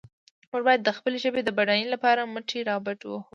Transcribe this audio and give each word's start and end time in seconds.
موږ 0.51 0.61
باید 0.67 0.81
د 0.83 0.89
خپلې 0.97 1.17
ژبې 1.23 1.41
د 1.43 1.49
بډاینې 1.57 1.87
لپاره 1.93 2.21
مټې 2.33 2.59
رابډ 2.69 2.99
وهو. 3.05 3.19